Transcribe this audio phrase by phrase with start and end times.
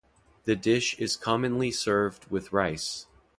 [0.45, 3.05] The dish is commonly served with rice.